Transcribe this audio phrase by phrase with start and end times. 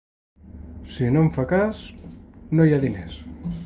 [0.93, 1.85] Si no en fa cas…
[2.57, 3.25] no hi ha diners.